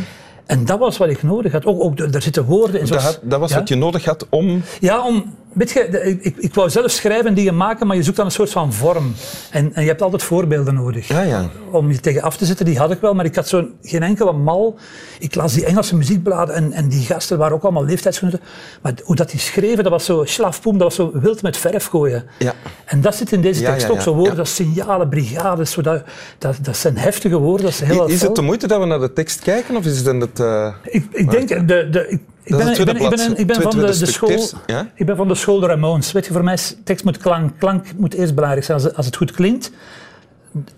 En 0.49 0.65
dat 0.65 0.79
was 0.79 0.97
wat 0.97 1.09
ik 1.09 1.23
nodig 1.23 1.53
had. 1.53 1.65
Ook, 1.65 1.83
ook, 1.83 1.99
er 1.99 2.23
zitten 2.23 2.45
woorden 2.45 2.81
in. 2.81 2.87
Dat, 2.87 2.89
zoals- 3.01 3.05
had- 3.05 3.21
dat 3.31 3.41
was 3.41 3.51
Ja? 3.51 3.59
wat 3.59 3.69
je 3.69 3.75
nodig 3.77 4.05
had 4.05 4.27
om... 4.29 4.63
Ja, 4.81 5.05
om, 5.07 5.35
weet 5.53 5.71
je, 5.71 5.89
de- 5.91 6.19
ik, 6.21 6.37
ik 6.37 6.55
wou 6.55 6.71
zelf 6.71 6.91
schrijven 6.91 7.27
en 7.27 7.35
dingen 7.35 7.57
maken, 7.57 7.87
maar 7.87 7.97
je 7.97 8.03
zoekt 8.03 8.17
dan 8.17 8.27
een 8.27 8.33
soort 8.33 8.51
van 8.51 8.73
vorm. 8.73 9.15
En, 9.51 9.75
en 9.75 9.83
je 9.83 9.89
hebt 9.89 10.03
altijd 10.03 10.23
voorbeelden 10.23 10.75
nodig. 10.75 11.09
Ja, 11.09 11.21
ja. 11.23 11.49
Om 11.71 11.91
je 11.91 12.01
tegen 12.01 12.23
af 12.23 12.37
te 12.37 12.45
zetten, 12.45 12.65
die 12.67 12.79
had 12.79 12.91
ik 12.91 13.01
wel, 13.01 13.15
maar 13.15 13.25
ik 13.25 13.35
had 13.35 13.49
zo 13.49 13.67
geen 13.83 14.03
enkele 14.03 14.33
mal. 14.33 14.77
Ik 15.19 15.35
las 15.35 15.53
die 15.55 15.65
Engelse 15.65 15.97
muziekbladen 15.97 16.55
en, 16.55 16.73
en 16.73 16.89
die 16.89 17.03
gasten 17.03 17.39
waren 17.39 17.55
ook 17.57 17.63
allemaal 17.63 17.85
leeftijdsgenoten. 17.85 18.41
Maar 18.83 18.93
hoe 19.05 19.17
dat 19.17 19.31
die 19.31 19.41
schreven, 19.41 19.83
dat 19.83 19.93
was 19.93 20.05
zo 20.05 20.25
slafpoem, 20.25 20.73
dat 20.79 20.83
was 20.83 20.95
zo 20.95 21.21
wild 21.21 21.43
met 21.43 21.57
verf 21.57 21.87
gooien. 21.87 22.25
Ja. 22.39 22.55
En 22.85 23.01
dat 23.01 23.15
zit 23.15 23.33
in 23.33 23.41
deze 23.41 23.63
tekst 23.63 23.91
ook, 23.91 24.01
zo 24.01 24.15
woorden 24.15 24.39
als 24.39 24.55
signalen, 24.55 25.09
brigades, 25.09 25.71
zo 25.71 25.81
dat, 25.83 26.03
dat, 26.39 26.57
dat 26.63 26.77
zijn 26.77 26.97
heftige 26.99 27.39
woorden. 27.39 27.65
Dat 27.65 27.75
is 27.75 27.81
heel 27.81 28.07
Is 28.09 28.23
het 28.23 28.35
de 28.35 28.43
moeite 28.43 28.67
dat 28.67 28.81
we 28.81 28.87
naar 28.87 29.01
de 29.01 29.13
tekst 29.13 29.41
kijken 29.41 29.77
of 29.77 29.85
is 29.85 29.97
het 29.97 30.05
dan 30.05 30.21
het... 30.21 30.41
eh, 30.41 30.75
Ik, 30.83 31.07
ik 31.11 31.31
denk, 31.31 31.49
de, 31.69 31.89
de, 31.91 32.07
ik, 32.09 32.21
ik 32.49 32.57
ben, 32.57 32.69
ik 32.69 32.85
ben, 32.85 32.89
ik 32.89 33.01
ben, 33.01 33.09
bladzijde, 33.09 33.35
ik 33.37 33.47
ben 33.47 33.63
van 33.63 33.71
de, 33.79 33.99
de 33.99 34.07
school, 34.07 34.49
ja? 34.67 34.91
ik 34.95 35.07
ben 35.07 35.17
van 35.17 35.29
de 35.29 35.35
school 35.35 35.61
de 35.61 35.67
Ramones. 35.67 36.13
Weet 36.13 36.27
je, 36.27 36.33
voor 36.33 36.45
mij 36.45 36.55
is 36.55 36.77
tekst 36.85 37.05
moet 37.05 37.19
klank, 37.19 37.53
klank 37.59 37.85
moet 37.97 38.15
eerst 38.15 38.35
belangrijk 38.35 38.65
zijn. 38.65 38.79
Als 38.79 38.87
het, 38.87 38.97
als 38.97 39.07
het 39.07 39.17
goed 39.17 39.31
klinkt, 39.33 39.73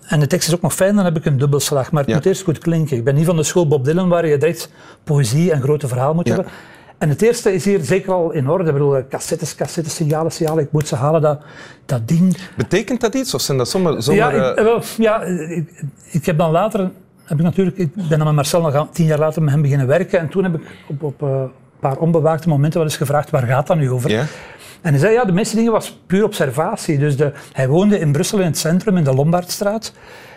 en 0.06 0.20
de 0.20 0.26
tekst 0.26 0.48
is 0.48 0.54
ook 0.54 0.62
nog 0.62 0.74
fijn, 0.74 0.94
dan 0.96 1.04
heb 1.04 1.16
ik 1.16 1.24
een 1.24 1.38
dubbelslag. 1.38 1.90
Maar 1.92 2.00
het 2.00 2.10
Ja. 2.10 2.16
moet 2.16 2.26
eerst 2.26 2.42
goed 2.42 2.58
klinken. 2.58 2.96
Ik 2.96 3.04
ben 3.04 3.14
niet 3.14 3.26
van 3.26 3.36
de 3.36 3.42
school 3.42 3.68
Bob 3.68 3.84
Dylan, 3.84 4.08
waar 4.08 4.26
je 4.26 4.38
direct 4.38 4.70
poëzie 5.04 5.52
en 5.52 5.62
grote 5.62 5.88
verhaal 5.88 6.14
moet 6.14 6.26
Ja. 6.28 6.34
hebben. 6.34 6.52
En 6.98 7.08
het 7.08 7.22
eerste 7.22 7.52
is 7.52 7.64
hier 7.64 7.80
zeker 7.84 8.12
al 8.12 8.30
in 8.30 8.48
orde. 8.48 8.64
Ik 8.66 8.72
bedoel, 8.72 9.02
cassettes, 9.08 9.54
cassettes, 9.54 9.94
signalen, 9.94 10.32
signalen. 10.32 10.64
Ik 10.64 10.72
moet 10.72 10.88
ze 10.88 10.94
halen, 10.94 11.20
dat, 11.20 11.40
dat 11.86 12.08
ding. 12.08 12.36
betekent 12.56 13.00
dat 13.00 13.14
iets 13.14 13.34
of 13.34 13.40
zijn 13.40 13.58
dat 13.58 13.68
zomaar... 13.68 14.02
zomaar 14.02 14.34
Ja, 14.36 14.50
ik, 14.50 14.56
eh, 14.56 14.64
wel, 14.64 14.82
ja 14.98 15.22
ik, 15.22 15.84
ik 16.10 16.26
heb 16.26 16.38
dan 16.38 16.50
later, 16.50 16.90
heb 17.24 17.38
ik 17.38 17.44
natuurlijk, 17.44 17.76
ik 17.76 17.94
ben 17.94 18.08
dan 18.08 18.24
met 18.26 18.34
Marcel 18.34 18.60
nog 18.60 18.88
tien 18.92 19.06
jaar 19.06 19.18
later 19.18 19.42
met 19.42 19.52
hem 19.52 19.62
beginnen 19.62 19.86
werken. 19.86 20.18
En 20.18 20.28
toen 20.28 20.42
heb 20.42 20.54
ik 20.54 20.62
op, 20.88 21.02
op 21.02 21.22
eh, 21.22 21.42
paar 21.80 21.96
onbewaakte 21.96 22.48
momenten 22.48 22.78
wel 22.78 22.88
eens 22.88 22.96
gevraagd, 22.98 23.30
waar 23.30 23.42
gaat 23.46 23.66
dat 23.66 23.76
nu 23.76 23.90
over? 23.90 24.10
ja? 24.10 24.24
En 24.80 24.90
hij 24.90 24.98
zei, 24.98 25.12
ja, 25.12 25.24
de 25.24 25.32
meeste 25.32 25.56
dingen 25.56 25.72
was 25.72 26.00
puur 26.06 26.24
observatie. 26.24 26.98
Dus 26.98 27.16
de, 27.16 27.32
hij 27.52 27.68
woonde 27.68 27.98
in 27.98 28.12
Brussel 28.12 28.38
in 28.38 28.44
het 28.44 28.58
centrum, 28.58 28.96
in 28.96 29.04
de 29.04 29.14
Lombardstraat. 29.14 29.92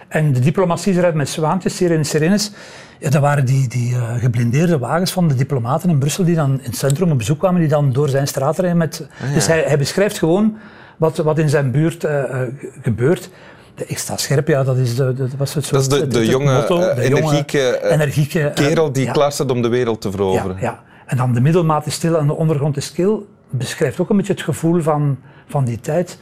En 0.07 0.33
de 0.33 0.39
diplomatie 0.39 0.93
eruit 0.97 1.13
met 1.15 1.29
zwaantjes, 1.29 1.75
sirenes, 1.75 2.09
sirenes. 2.09 2.51
Ja, 2.99 3.09
dat 3.09 3.21
waren 3.21 3.45
die, 3.45 3.67
die 3.67 3.95
eh, 3.95 4.13
geblindeerde 4.19 4.77
wagens 4.77 5.11
van 5.11 5.27
de 5.27 5.35
diplomaten 5.35 5.89
in 5.89 5.97
Brussel 5.99 6.23
die 6.23 6.35
dan 6.35 6.51
in 6.51 6.59
het 6.63 6.75
centrum 6.77 7.11
op 7.11 7.17
bezoek 7.17 7.39
kwamen, 7.39 7.59
die 7.59 7.69
dan 7.69 7.91
door 7.93 8.09
zijn 8.09 8.27
straat 8.27 8.57
rijden. 8.59 8.77
Met, 8.77 9.07
Dus 9.33 9.47
hij, 9.47 9.63
hij 9.67 9.77
beschrijft 9.77 10.17
gewoon 10.17 10.57
wat, 10.97 11.17
wat 11.17 11.37
in 11.39 11.49
zijn 11.49 11.71
buurt 11.71 12.03
eh, 12.03 12.23
eh, 12.23 12.29
ge- 12.59 12.71
gebeurt. 12.81 13.29
De, 13.75 13.83
ik 13.87 13.97
sta 13.97 14.17
scherp, 14.17 14.47
ja, 14.47 14.63
dat, 14.63 14.77
is 14.77 14.95
de, 14.95 15.13
dat 15.13 15.29
was 15.37 15.53
het 15.53 15.69
Dat 15.69 15.81
is 15.81 15.87
de, 16.09 16.25
jonge, 16.25 16.53
motto, 16.53 16.89
energieke, 16.89 17.79
energieke 17.91 18.51
kerel 18.55 18.91
die 18.91 19.05
ja. 19.05 19.11
klaar 19.11 19.31
staat 19.31 19.51
om 19.51 19.61
de 19.61 19.67
wereld 19.67 20.01
te 20.01 20.07
Ja, 20.07 20.13
veroveren. 20.15 20.57
ja. 20.59 20.83
En 21.13 21.19
dan 21.19 21.33
de 21.33 21.41
middelmaat 21.41 21.85
is 21.85 21.93
stil 21.93 22.17
en 22.17 22.27
de 22.27 22.35
ondergrond 22.35 22.77
is 22.77 22.91
kil. 22.91 23.27
Beschrijft 23.49 23.99
ook 23.99 24.09
een 24.09 24.17
beetje 24.17 24.33
het 24.33 24.41
gevoel 24.41 24.81
van, 24.81 25.17
van 25.47 25.65
die 25.65 25.79
tijd. 25.79 26.17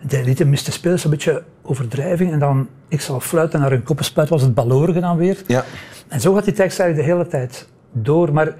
De 0.00 0.24
lieten 0.24 0.48
miste 0.48 0.72
spelen, 0.72 0.96
is 0.96 1.04
een 1.04 1.10
beetje 1.10 1.42
overdrijving. 1.62 2.32
En 2.32 2.38
dan, 2.38 2.68
ik 2.88 3.00
zal 3.00 3.20
fluiten 3.20 3.60
naar 3.60 3.70
hun 3.70 3.82
koppen 3.82 4.04
spuiten, 4.04 4.36
was 4.36 4.44
het 4.44 4.54
balorige 4.54 5.00
dan 5.00 5.16
weer. 5.16 5.42
Ja. 5.46 5.64
En 6.08 6.20
zo 6.20 6.34
gaat 6.34 6.44
die 6.44 6.54
tekst 6.54 6.78
eigenlijk 6.78 7.08
de 7.08 7.14
hele 7.14 7.28
tijd 7.28 7.68
door. 7.92 8.32
Maar 8.32 8.54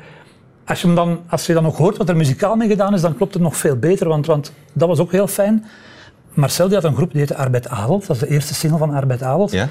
als 0.65 0.81
je, 0.81 0.87
hem 0.87 0.97
dan, 0.97 1.21
als 1.29 1.47
je 1.47 1.53
dan 1.53 1.67
ook 1.67 1.77
hoort 1.77 1.97
wat 1.97 2.09
er 2.09 2.17
muzikaal 2.17 2.57
mee 2.57 2.69
gedaan 2.69 2.95
is, 2.95 3.01
dan 3.01 3.17
klopt 3.17 3.35
het 3.35 3.43
nog 3.43 3.57
veel 3.57 3.77
beter. 3.77 4.09
Want, 4.09 4.27
want 4.27 4.53
dat 4.73 4.89
was 4.89 4.99
ook 4.99 5.12
heel 5.12 5.29
fijn. 5.29 5.65
Marcel 6.35 6.67
die 6.67 6.77
had 6.77 6.85
een 6.85 6.97
groep 6.97 7.11
die 7.11 7.21
heette 7.21 7.37
Arbeid 7.37 7.69
Adelt. 7.69 8.07
Dat 8.07 8.17
is 8.17 8.23
de 8.23 8.29
eerste 8.29 8.55
single 8.55 8.79
van 8.79 8.95
Arbeid 8.95 9.23
Adelt. 9.23 9.51
Ja. 9.51 9.69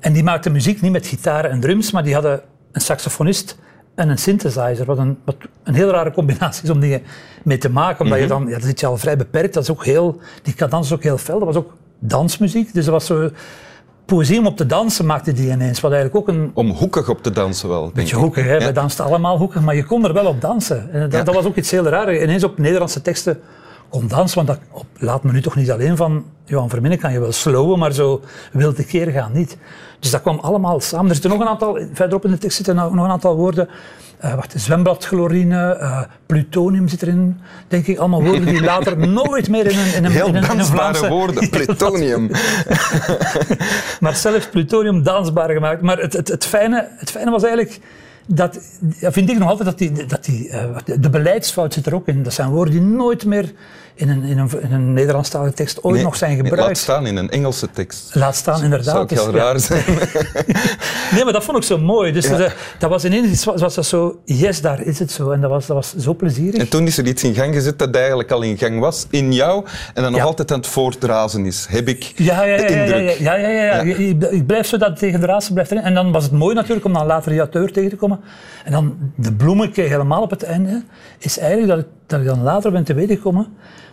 En 0.00 0.12
die 0.12 0.22
maakte 0.22 0.50
muziek 0.50 0.80
niet 0.80 0.92
met 0.92 1.06
gitaar 1.06 1.44
en 1.44 1.60
drums, 1.60 1.90
maar 1.90 2.04
die 2.04 2.14
hadden 2.14 2.40
een 2.72 2.80
saxofonist 2.80 3.58
en 3.94 4.08
een 4.08 4.18
synthesizer. 4.18 4.84
Wat 4.84 4.98
een, 4.98 5.18
wat 5.24 5.36
een 5.64 5.74
heel 5.74 5.90
rare 5.90 6.10
combinatie 6.12 6.64
is 6.64 6.70
om 6.70 6.80
dingen 6.80 7.02
mee 7.44 7.58
te 7.58 7.70
maken. 7.70 8.04
Omdat 8.04 8.18
je 8.18 8.26
dan, 8.26 8.44
ja, 8.44 8.50
dan 8.58 8.60
zit 8.68 8.80
je 8.80 8.86
al 8.86 8.96
vrij 8.96 9.16
beperkt. 9.16 9.54
Dat 9.54 9.62
is 9.62 9.70
ook 9.70 9.84
heel, 9.84 10.20
die 10.42 10.54
cadans 10.54 10.86
is 10.86 10.92
ook 10.92 11.02
heel 11.02 11.18
fel. 11.18 11.38
Dat 11.38 11.48
was 11.48 11.56
ook 11.56 11.72
dansmuziek. 11.98 12.74
Dus 12.74 12.84
dat 12.84 12.94
was 12.94 13.06
zo... 13.06 13.30
Poëzie 14.04 14.38
om 14.38 14.46
op 14.46 14.56
te 14.56 14.66
dansen 14.66 15.06
maakte 15.06 15.32
die 15.32 15.50
ineens. 15.50 15.80
Wat 15.80 15.92
eigenlijk 15.92 16.28
ook 16.28 16.34
een 16.34 16.50
Om 16.54 16.70
hoekig 16.70 17.08
op 17.08 17.22
te 17.22 17.30
dansen 17.30 17.68
wel, 17.68 17.82
denk 17.82 17.94
beetje 17.94 18.16
ik. 18.16 18.22
hoekig. 18.22 18.44
Hè? 18.44 18.52
Ja. 18.52 18.58
Wij 18.58 18.72
dansten 18.72 19.04
allemaal 19.04 19.38
hoekig, 19.38 19.60
maar 19.60 19.74
je 19.74 19.84
kon 19.84 20.04
er 20.04 20.12
wel 20.12 20.26
op 20.26 20.40
dansen. 20.40 20.92
En 20.92 21.00
dat, 21.00 21.12
Ja. 21.12 21.22
dat 21.22 21.34
was 21.34 21.44
ook 21.44 21.56
iets 21.56 21.70
heel 21.70 21.84
raars. 21.84 22.20
Ineens 22.20 22.44
op 22.44 22.58
Nederlandse 22.58 23.02
teksten 23.02 23.40
kon 23.92 24.08
dansen, 24.08 24.36
want 24.36 24.48
dat 24.48 24.58
op, 24.70 24.86
laat 24.98 25.22
me 25.22 25.32
nu 25.32 25.42
toch 25.42 25.56
niet 25.56 25.70
alleen 25.70 25.96
van 25.96 26.24
Johan 26.44 26.68
Verminnen 26.68 26.98
kan 26.98 27.12
je 27.12 27.20
wel 27.20 27.32
slowen, 27.32 27.78
maar 27.78 27.92
zo 27.92 28.20
wil 28.52 28.74
de 28.74 28.84
keer 28.84 29.10
gaan 29.10 29.32
niet. 29.32 29.56
Dus 29.98 30.10
dat 30.10 30.20
kwam 30.20 30.38
allemaal 30.38 30.80
samen. 30.80 31.08
Er 31.08 31.12
zitten 31.12 31.30
nog 31.30 31.40
een 31.40 31.48
aantal, 31.48 31.78
verderop 31.92 32.24
in 32.24 32.30
de 32.30 32.38
tekst 32.38 32.56
zitten 32.56 32.74
nog 32.74 32.92
een 32.92 33.10
aantal 33.10 33.36
woorden. 33.36 33.68
Eh 34.18 34.34
wacht, 34.34 34.54
zwembadchlorine, 34.56 35.72
eh, 35.72 36.02
plutonium 36.26 36.88
zit 36.88 37.02
erin, 37.02 37.40
denk 37.68 37.86
ik. 37.86 37.98
Allemaal 37.98 38.22
woorden 38.22 38.46
die 38.46 38.62
later 38.62 38.98
nooit 39.22 39.48
meer 39.48 39.66
in 39.66 39.78
een, 39.78 39.94
in 39.94 40.04
een, 40.04 40.10
Heel 40.10 40.26
in 40.26 40.34
een, 40.34 40.42
in 40.42 40.50
een 40.50 40.56
dansbare 40.56 40.94
Vlaamse... 40.94 41.08
woorden, 41.08 41.50
plutonium. 41.56 42.30
Maar 44.00 44.16
zelfs 44.16 44.48
plutonium 44.48 45.02
dansbaar 45.02 45.50
gemaakt. 45.50 45.82
Maar 45.82 45.98
het, 45.98 46.12
het, 46.12 46.28
het, 46.28 46.46
fijne, 46.46 46.88
het 46.96 47.10
fijne 47.10 47.30
was 47.30 47.42
eigenlijk 47.42 47.80
dat, 48.26 48.58
vind 49.00 49.30
ik 49.30 49.38
nog 49.38 49.48
altijd 49.48 49.68
dat 49.68 49.78
die, 49.78 50.06
dat 50.06 50.24
die, 50.24 50.48
eh, 50.48 50.76
de 51.00 51.10
beleidsfout 51.10 51.74
zit 51.74 51.86
er 51.86 51.94
ook 51.94 52.08
in. 52.08 52.22
Dat 52.22 52.32
zijn 52.32 52.50
woorden 52.50 52.74
die 52.74 52.82
nooit 52.82 53.24
meer 53.24 53.52
in 53.94 54.08
een, 54.08 54.22
in 54.22 54.38
een, 54.38 54.50
in 54.62 54.72
een 54.72 54.92
Nederlandstalige 54.92 55.52
tekst 55.54 55.82
ooit 55.82 55.94
Nee, 55.94 56.04
nog 56.04 56.16
zijn 56.16 56.30
nee, 56.30 56.40
gebruikt. 56.40 56.66
Laat 56.68 56.78
staan 56.78 57.06
in 57.06 57.16
een 57.16 57.30
Engelse 57.30 57.70
tekst. 57.70 58.14
Laat 58.14 58.36
staan, 58.36 58.62
inderdaad. 58.62 58.94
Zou 58.94 59.06
Dus, 59.06 59.18
heel 59.24 59.34
ja. 59.34 59.42
raar 59.42 59.60
zijn. 59.70 59.84
Nee, 61.12 61.24
maar 61.24 61.32
dat 61.32 61.44
vond 61.44 61.56
ik 61.56 61.62
zo 61.62 61.78
mooi. 61.78 62.12
Dus 62.12 62.26
Ja. 62.26 62.36
dat, 62.36 62.52
dat 62.78 62.90
was 62.90 63.04
ineens 63.04 63.44
was, 63.44 63.74
dat 63.74 63.86
zo, 63.86 64.20
yes, 64.24 64.60
daar 64.60 64.80
is 64.82 64.98
het 64.98 65.10
zo. 65.10 65.30
En 65.30 65.40
dat 65.40 65.50
was, 65.50 65.66
dat 65.66 65.76
was 65.76 65.96
zo 65.96 66.14
plezierig. 66.14 66.60
En 66.60 66.68
toen 66.68 66.86
is 66.86 66.98
er 66.98 67.06
iets 67.06 67.24
in 67.24 67.34
gang 67.34 67.54
gezet 67.54 67.78
dat 67.78 67.94
eigenlijk 67.94 68.30
al 68.30 68.42
in 68.42 68.58
gang 68.58 68.80
was 68.80 69.06
in 69.10 69.32
jou 69.32 69.64
en 69.94 70.02
dan 70.02 70.10
nog 70.12 70.20
Ja. 70.20 70.26
altijd 70.26 70.52
aan 70.52 70.58
het 70.58 70.66
voortdrazen 70.66 71.46
is, 71.46 71.66
heb 71.70 71.88
ik 71.88 72.12
Ja, 72.16 72.42
ja, 72.44 72.56
de 72.56 72.62
ja, 72.62 72.68
ja, 72.68 72.84
ja, 72.84 72.94
indruk. 72.96 73.18
ja, 73.18 73.34
ja, 73.34 73.48
ja. 73.48 73.80
Ik, 74.30 74.46
blijf 74.46 74.66
zo 74.66 74.76
dat 74.76 74.98
tegen 74.98 75.20
de 75.20 75.26
raadse 75.26 75.52
blijft 75.52 75.70
erin. 75.70 75.82
En 75.84 75.94
dan 75.94 76.12
was 76.12 76.22
het 76.24 76.32
mooi 76.32 76.54
natuurlijk 76.54 76.86
om 76.86 76.92
dan 76.92 77.06
later 77.06 77.30
die 77.30 77.40
auteur 77.40 77.72
tegen 77.72 77.90
te 77.90 77.96
komen. 77.96 78.20
En 78.64 78.72
dan 78.72 78.96
de 79.16 79.32
bloemetje 79.32 79.82
helemaal 79.82 80.22
op 80.22 80.30
het 80.30 80.42
einde 80.42 80.82
is 81.18 81.38
eigenlijk 81.38 81.68
dat 81.70 81.78
ik, 81.78 81.86
dat 82.06 82.20
ik 82.20 82.26
dan 82.26 82.42
later 82.42 82.72
ben 82.72 82.84
te 82.84 82.94
weten 82.94 83.16
gekomen 83.16 83.46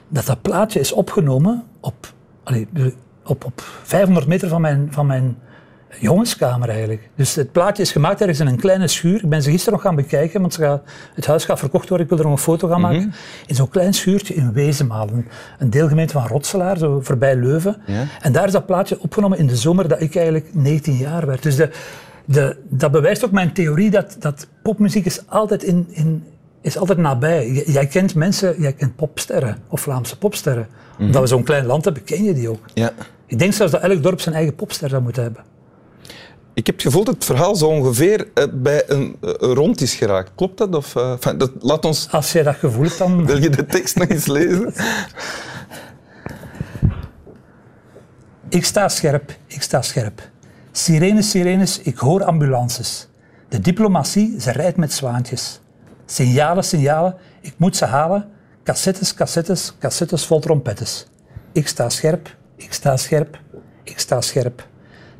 dat 0.09 0.25
dat 0.25 0.41
plaatje 0.41 0.79
is 0.79 0.91
opgenomen 0.91 1.63
op, 1.79 2.13
allee, 2.43 2.67
op, 3.25 3.45
op 3.45 3.61
500 3.83 4.27
meter 4.27 4.49
van 4.49 4.61
mijn, 4.61 4.87
van 4.91 5.05
mijn 5.05 5.37
jongenskamer 5.99 6.69
eigenlijk. 6.69 7.09
Dus 7.15 7.35
het 7.35 7.51
plaatje 7.51 7.83
is 7.83 7.91
gemaakt 7.91 8.19
ergens 8.19 8.39
in 8.39 8.47
een 8.47 8.59
kleine 8.59 8.87
schuur. 8.87 9.23
Ik 9.23 9.29
ben 9.29 9.43
ze 9.43 9.51
gisteren 9.51 9.73
nog 9.73 9.81
gaan 9.81 9.95
bekijken, 9.95 10.41
want 10.41 10.53
ze 10.53 10.61
gaat, 10.61 10.81
het 11.13 11.25
huis 11.25 11.45
gaat 11.45 11.59
verkocht 11.59 11.89
worden. 11.89 12.07
Ik 12.07 12.11
wil 12.11 12.21
er 12.21 12.29
nog 12.29 12.37
een 12.37 12.43
foto 12.43 12.67
gaan 12.67 12.81
maken. 12.81 13.13
In 13.45 13.55
zo'n 13.55 13.69
klein 13.69 13.93
schuurtje 13.93 14.33
in 14.33 14.53
Wezenmaal, 14.53 15.09
een, 15.09 15.27
een 15.59 15.69
deelgemeente 15.69 16.13
van 16.13 16.27
Rotselaar, 16.27 16.77
zo 16.77 16.99
voorbij 17.01 17.35
Leuven. 17.35 17.75
Ja. 17.85 18.05
En 18.21 18.31
daar 18.31 18.45
is 18.45 18.51
dat 18.51 18.65
plaatje 18.65 18.99
opgenomen 18.99 19.37
in 19.37 19.47
de 19.47 19.55
zomer 19.55 19.87
dat 19.87 20.01
ik 20.01 20.15
eigenlijk 20.15 20.49
19 20.53 20.95
jaar 20.95 21.25
werd. 21.25 21.43
Dus 21.43 21.55
de, 21.55 21.69
de, 22.25 22.57
dat 22.69 22.91
bewijst 22.91 23.25
ook 23.25 23.31
mijn 23.31 23.53
theorie 23.53 23.89
dat, 23.89 24.15
dat 24.19 24.47
popmuziek 24.61 25.05
is 25.05 25.27
altijd, 25.27 25.63
in, 25.63 25.87
in, 25.89 26.23
is 26.61 26.77
altijd 26.77 26.97
nabij. 26.97 27.49
J- 27.49 27.71
Jij 27.71 27.87
kent 27.87 28.15
mensen, 28.15 28.61
jij 28.61 28.73
kent 28.73 28.95
popsterren 28.95 29.57
of 29.67 29.81
Vlaamse 29.81 30.17
popsterren. 30.17 30.67
Omdat 30.99 31.21
we 31.21 31.27
zo'n 31.27 31.43
klein 31.43 31.65
land 31.65 31.83
hebben, 31.85 32.03
ken 32.03 32.23
je 32.23 32.33
die 32.33 32.49
ook. 32.49 32.65
Ja. 32.73 32.91
Ik 33.25 33.39
denk 33.39 33.53
zelfs 33.53 33.71
dat 33.71 33.81
elk 33.81 34.03
dorp 34.03 34.21
zijn 34.21 34.35
eigen 34.35 34.55
popster 34.55 34.89
zou 34.89 35.01
moeten 35.01 35.23
hebben. 35.23 35.43
Ik 36.53 36.65
heb 36.65 36.75
het 36.75 36.85
gevoel 36.85 37.03
dat 37.03 37.13
het 37.15 37.25
verhaal 37.25 37.55
zo 37.55 37.67
ongeveer 37.67 38.27
eh, 38.33 38.43
bij 38.53 38.83
een 38.87 39.15
eh, 39.21 39.31
rond 39.39 39.81
is 39.81 39.95
geraakt. 39.95 40.31
Klopt 40.35 40.57
dat? 40.57 40.75
Of, 40.75 40.95
eh, 40.95 41.13
dat 41.37 41.51
laat 41.59 41.85
ons... 41.85 42.07
Als 42.11 42.31
jij 42.31 42.43
dat 42.43 42.55
gevoel 42.55 42.83
hebt, 42.83 42.97
dan... 42.97 43.25
Wil 43.25 43.41
je 43.41 43.49
de 43.49 43.65
tekst 43.65 43.95
nog 43.95 44.07
eens 44.07 44.25
lezen? 44.25 44.73
Ik 48.49 48.65
sta 48.65 48.87
scherp, 48.89 49.35
ik 49.47 49.61
sta 49.61 49.81
scherp. 49.81 50.21
Sirenes, 50.71 51.29
sirenes, 51.29 51.79
ik 51.79 51.97
hoor 51.97 52.23
ambulances. 52.23 53.07
De 53.49 53.59
diplomatie, 53.59 54.35
ze 54.41 54.51
rijdt 54.51 54.77
met 54.77 54.93
zwaantjes. 54.93 55.59
Signalen, 56.11 56.63
signalen, 56.63 57.15
ik 57.41 57.53
moet 57.57 57.75
ze 57.75 57.85
halen. 57.85 58.29
Cassettes, 58.63 59.13
cassettes, 59.13 59.73
cassettes 59.79 60.25
vol 60.25 60.39
trompettes. 60.39 61.07
Ik 61.51 61.67
sta 61.67 61.89
scherp, 61.89 62.35
ik 62.55 62.73
sta 62.73 62.97
scherp, 62.97 63.39
ik 63.83 63.99
sta 63.99 64.21
scherp. 64.21 64.67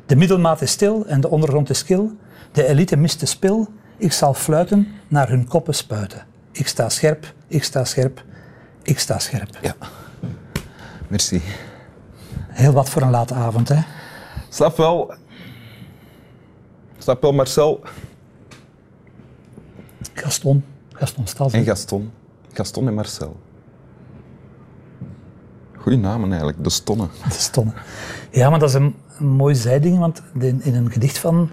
De 0.06 0.16
middelmaat 0.16 0.62
is 0.62 0.70
stil 0.70 1.06
en 1.06 1.20
de 1.20 1.28
ondergrond 1.28 1.70
is 1.70 1.84
kil. 1.84 2.16
De 2.52 2.66
elite 2.66 2.96
mist 2.96 3.20
de 3.20 3.26
spil. 3.26 3.68
Ik 3.96 4.12
zal 4.12 4.34
fluiten, 4.34 4.88
naar 5.08 5.28
hun 5.28 5.48
koppen 5.48 5.74
spuiten. 5.74 6.26
Ik 6.52 6.68
sta 6.68 6.88
scherp, 6.88 7.34
ik 7.46 7.64
sta 7.64 7.84
scherp, 7.84 8.24
ik 8.82 8.98
sta 8.98 9.18
scherp. 9.18 9.58
Ja. 9.60 9.74
Merci. 11.08 11.42
Heel 12.48 12.72
wat 12.72 12.88
voor 12.88 13.02
een 13.02 13.10
late 13.10 13.34
avond, 13.34 13.68
hè? 13.68 13.80
Snap 14.48 14.76
wel... 14.76 15.14
Snap 16.98 17.22
wel, 17.22 17.32
Marcel 17.32 17.80
Gaston, 20.14 20.64
Gaston 21.00 21.26
Stas. 21.26 21.52
en 21.52 21.64
Gaston. 21.64 22.10
Gaston 22.52 22.86
en 22.86 22.94
Marcel. 22.94 23.36
Goeie 25.76 25.98
namen 25.98 26.28
eigenlijk, 26.28 26.64
de 26.64 26.70
stonnen. 26.70 27.08
De 27.28 27.34
Stonne. 27.34 27.72
Ja, 28.30 28.50
maar 28.50 28.58
dat 28.58 28.68
is 28.68 28.74
een, 28.74 28.94
een 29.18 29.26
mooi 29.28 29.54
zijding, 29.54 29.98
want 29.98 30.22
in, 30.38 30.60
in 30.62 30.74
een 30.74 30.90
gedicht 30.90 31.18
van, 31.18 31.50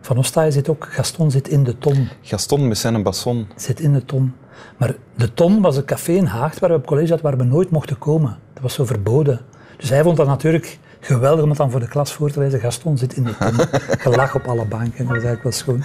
van 0.00 0.16
Ostaaij 0.16 0.50
zit 0.50 0.68
ook 0.68 0.86
Gaston 0.90 1.30
zit 1.30 1.48
in 1.48 1.64
de 1.64 1.78
ton. 1.78 2.08
Gaston 2.22 2.68
met 2.68 2.78
zijn 2.78 3.02
basson. 3.02 3.46
Zit 3.56 3.80
in 3.80 3.92
de 3.92 4.04
ton. 4.04 4.34
Maar 4.76 4.94
de 5.16 5.34
ton 5.34 5.60
was 5.60 5.76
een 5.76 5.84
café 5.84 6.12
in 6.12 6.26
Haag 6.26 6.58
waar 6.58 6.70
we 6.70 6.76
op 6.76 6.86
college 6.86 7.08
hadden 7.08 7.30
waar 7.30 7.38
we 7.38 7.44
nooit 7.44 7.70
mochten 7.70 7.98
komen. 7.98 8.38
Dat 8.52 8.62
was 8.62 8.74
zo 8.74 8.84
verboden. 8.84 9.40
Dus 9.76 9.88
hij 9.88 10.02
vond 10.02 10.16
dat 10.16 10.26
natuurlijk 10.26 10.78
geweldig 11.00 11.42
om 11.42 11.48
het 11.48 11.58
dan 11.58 11.70
voor 11.70 11.80
de 11.80 11.88
klas 11.88 12.12
voor 12.12 12.30
te 12.30 12.38
lezen. 12.38 12.60
Gaston 12.60 12.98
zit 12.98 13.16
in 13.16 13.24
de 13.24 13.36
ton. 13.36 13.66
Gelach 14.04 14.34
op 14.34 14.46
alle 14.46 14.64
banken. 14.64 15.06
Dat 15.06 15.14
was 15.14 15.24
eigenlijk 15.24 15.42
wel 15.42 15.52
schoon. 15.52 15.82